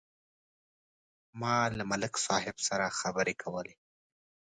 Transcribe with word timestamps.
ما 1.39 1.57
له 1.77 1.83
ملک 1.91 2.13
صاحب 2.25 2.55
سره 2.67 2.85
خبرې 2.99 3.33
کولې. 3.43 3.75